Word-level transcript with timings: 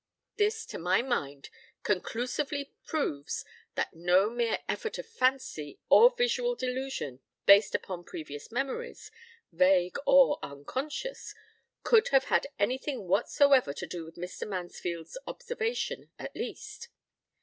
This, 0.37 0.65
to 0.65 0.79
my 0.79 1.03
mind, 1.03 1.51
conclusively 1.83 2.73
proves 2.87 3.45
that 3.75 3.93
no 3.93 4.31
mere 4.31 4.57
effort 4.67 4.97
of 4.97 5.05
fancy 5.05 5.77
or 5.89 6.09
visual 6.17 6.55
delusion 6.55 7.19
based 7.45 7.75
upon 7.75 8.03
previous 8.05 8.51
memories, 8.51 9.11
vague 9.51 9.97
or 10.07 10.39
conscious, 10.65 11.35
could 11.83 12.07
have 12.07 12.23
had 12.33 12.47
anything 12.57 13.07
whatsoever 13.07 13.73
to 13.75 13.85
do 13.85 14.03
with 14.03 14.15
Mr. 14.15 14.47
Mansfield's 14.47 15.19
observation 15.27 16.09
at 16.17 16.35
least. 16.35 16.89